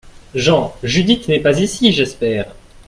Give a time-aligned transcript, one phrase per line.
[0.33, 2.55] JEAN: Judith n’est pas ici, j’espère?